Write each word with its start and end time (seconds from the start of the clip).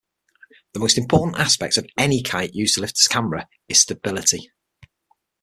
The 0.73 0.79
most 0.79 0.97
important 0.97 1.37
aspect 1.37 1.77
of 1.77 1.85
any 1.95 2.23
kite 2.23 2.55
used 2.55 2.73
to 2.73 2.81
lift 2.81 2.97
a 3.05 3.07
camera 3.07 3.47
is 3.69 3.81
stability. 3.81 4.51